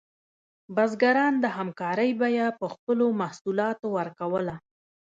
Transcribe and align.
بزګران 0.75 1.33
د 1.39 1.45
همکارۍ 1.57 2.11
بیه 2.19 2.47
په 2.59 2.65
خپلو 2.73 3.05
محصولاتو 3.21 3.85
ورکوله. 3.97 4.55